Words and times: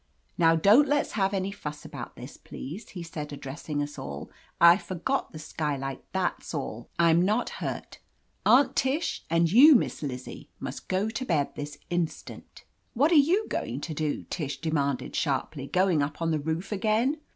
"Now 0.35 0.55
don't 0.55 0.87
let's 0.87 1.11
have 1.11 1.31
any 1.31 1.51
fuss 1.51 1.85
about 1.85 2.15
this, 2.15 2.35
please," 2.35 2.89
he 2.89 3.03
said, 3.03 3.31
addressing 3.31 3.83
us 3.83 3.99
all. 3.99 4.31
"I 4.59 4.75
forgot 4.77 5.31
the 5.31 5.37
skylight. 5.37 6.03
That's 6.11 6.55
all. 6.55 6.89
I'm 6.97 7.21
not 7.21 7.49
hurt. 7.61 7.99
Aunt 8.43 8.75
Tish, 8.75 9.23
and 9.29 9.51
you 9.51 9.71
and 9.73 9.79
Miss 9.81 10.01
Lizzie 10.01 10.49
must 10.59 10.87
go 10.87 11.09
to 11.11 11.23
bed 11.23 11.53
this 11.53 11.77
instant." 11.91 12.63
71 12.95 12.95
THE 12.95 12.95
AMAZING 12.95 12.95
ADVENTURES 12.95 12.99
"What 12.99 13.11
are 13.11 13.25
you 13.29 13.47
going 13.67 13.81
to 13.81 13.93
do?" 13.93 14.23
Tish 14.31 14.59
de 14.61 14.71
manded 14.71 15.13
sharply. 15.13 15.67
"Going 15.67 16.01
up 16.01 16.19
on 16.19 16.31
the 16.31 16.39
roof 16.39 16.71
again 16.71 17.17